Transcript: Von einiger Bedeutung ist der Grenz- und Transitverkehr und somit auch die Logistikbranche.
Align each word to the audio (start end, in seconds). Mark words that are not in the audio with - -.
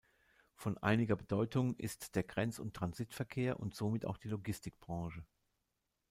Von 0.55 0.79
einiger 0.79 1.15
Bedeutung 1.15 1.75
ist 1.75 2.15
der 2.15 2.23
Grenz- 2.23 2.57
und 2.57 2.73
Transitverkehr 2.75 3.59
und 3.59 3.75
somit 3.75 4.03
auch 4.07 4.17
die 4.17 4.29
Logistikbranche. 4.29 5.23